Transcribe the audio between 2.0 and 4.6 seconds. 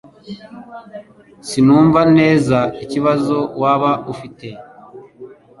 neza ikibazo waba ufite